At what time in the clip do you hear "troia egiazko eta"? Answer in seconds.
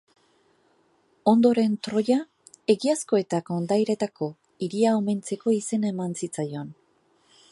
1.87-3.41